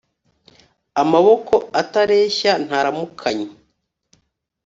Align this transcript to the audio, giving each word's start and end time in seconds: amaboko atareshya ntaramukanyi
amaboko 1.01 1.55
atareshya 1.81 2.51
ntaramukanyi 2.65 3.47